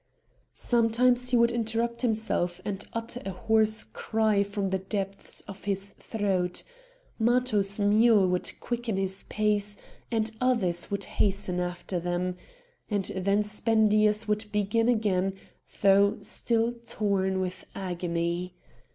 Sometimes 0.55 1.29
he 1.29 1.37
would 1.37 1.51
interrupt 1.51 2.01
himself, 2.01 2.59
and 2.65 2.83
utter 2.91 3.21
a 3.23 3.29
hoarse 3.29 3.83
cry 3.83 4.41
from 4.41 4.71
the 4.71 4.79
depths 4.79 5.41
of 5.41 5.65
his 5.65 5.93
throat; 5.93 6.63
Matho's 7.19 7.77
mule 7.77 8.27
would 8.29 8.51
quicken 8.59 8.97
his 8.97 9.21
pace, 9.29 9.77
and 10.09 10.31
others 10.41 10.89
would 10.89 11.03
hasten 11.03 11.59
after 11.59 11.99
them, 11.99 12.35
and 12.89 13.05
then 13.15 13.43
Spendius 13.43 14.27
would 14.27 14.51
begin 14.51 14.89
again 14.89 15.33
though 15.83 16.17
still 16.23 16.71
torn 16.83 17.39
with 17.39 17.65
agony. 17.75 18.55